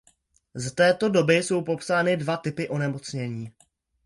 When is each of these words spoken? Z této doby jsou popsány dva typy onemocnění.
Z 0.55 0.71
této 0.71 1.09
doby 1.09 1.35
jsou 1.35 1.61
popsány 1.63 2.17
dva 2.17 2.37
typy 2.37 2.69
onemocnění. 2.69 3.51